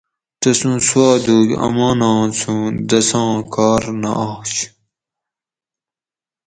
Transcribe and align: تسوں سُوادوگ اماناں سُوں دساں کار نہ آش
تسوں 0.41 0.77
سُوادوگ 0.87 1.49
اماناں 1.65 2.21
سُوں 2.39 2.63
دساں 2.89 3.33
کار 3.53 3.83
نہ 4.01 4.11
آش 4.31 4.53